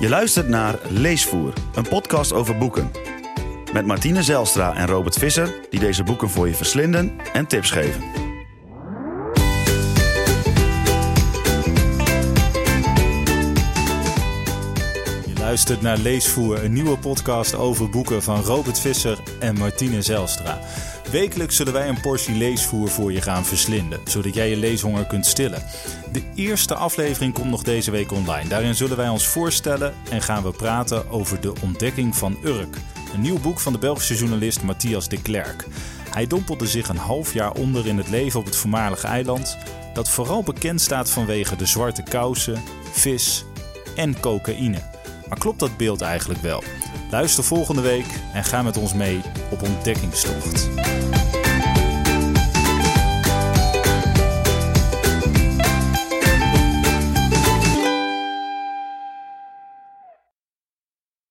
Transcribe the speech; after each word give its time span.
Je 0.00 0.08
luistert 0.08 0.48
naar 0.48 0.78
Leesvoer, 0.88 1.52
een 1.74 1.88
podcast 1.88 2.32
over 2.32 2.58
boeken. 2.58 2.90
Met 3.72 3.86
Martine 3.86 4.22
Zelstra 4.22 4.74
en 4.74 4.86
Robert 4.86 5.18
Visser, 5.18 5.54
die 5.70 5.80
deze 5.80 6.02
boeken 6.02 6.30
voor 6.30 6.48
je 6.48 6.54
verslinden 6.54 7.16
en 7.32 7.46
tips 7.46 7.70
geven. 7.70 8.27
Luistert 15.48 15.80
naar 15.80 15.98
Leesvoer, 15.98 16.64
een 16.64 16.72
nieuwe 16.72 16.98
podcast 16.98 17.54
over 17.54 17.90
boeken 17.90 18.22
van 18.22 18.40
Robert 18.40 18.78
Visser 18.78 19.18
en 19.40 19.54
Martine 19.54 20.02
Zelstra. 20.02 20.58
Wekelijks 21.10 21.56
zullen 21.56 21.72
wij 21.72 21.88
een 21.88 22.00
portie 22.00 22.34
leesvoer 22.34 22.88
voor 22.88 23.12
je 23.12 23.20
gaan 23.20 23.44
verslinden, 23.44 24.00
zodat 24.04 24.34
jij 24.34 24.50
je 24.50 24.56
leeshonger 24.56 25.06
kunt 25.06 25.26
stillen. 25.26 25.62
De 26.12 26.22
eerste 26.34 26.74
aflevering 26.74 27.34
komt 27.34 27.50
nog 27.50 27.62
deze 27.62 27.90
week 27.90 28.12
online. 28.12 28.48
Daarin 28.48 28.74
zullen 28.74 28.96
wij 28.96 29.08
ons 29.08 29.26
voorstellen 29.26 29.94
en 30.10 30.22
gaan 30.22 30.42
we 30.42 30.50
praten 30.50 31.10
over 31.10 31.40
de 31.40 31.52
ontdekking 31.62 32.16
van 32.16 32.36
Urk. 32.44 32.76
Een 33.14 33.20
nieuw 33.20 33.38
boek 33.38 33.60
van 33.60 33.72
de 33.72 33.78
Belgische 33.78 34.16
journalist 34.16 34.62
Matthias 34.62 35.08
de 35.08 35.22
Klerk. 35.22 35.66
Hij 36.10 36.26
dompelde 36.26 36.66
zich 36.66 36.88
een 36.88 36.96
half 36.96 37.32
jaar 37.32 37.52
onder 37.52 37.86
in 37.86 37.96
het 37.96 38.08
leven 38.08 38.40
op 38.40 38.46
het 38.46 38.56
voormalige 38.56 39.06
eiland, 39.06 39.58
dat 39.92 40.08
vooral 40.08 40.42
bekend 40.42 40.80
staat 40.80 41.10
vanwege 41.10 41.56
de 41.56 41.66
zwarte 41.66 42.02
kousen, 42.02 42.62
vis 42.92 43.44
en 43.96 44.20
cocaïne. 44.20 44.97
Maar 45.28 45.38
klopt 45.38 45.58
dat 45.58 45.76
beeld 45.76 46.00
eigenlijk 46.00 46.40
wel? 46.40 46.62
Luister 47.10 47.44
volgende 47.44 47.82
week 47.82 48.06
en 48.34 48.44
ga 48.44 48.62
met 48.62 48.76
ons 48.76 48.94
mee 48.94 49.20
op 49.50 49.62
ontdekkingstocht. 49.62 50.68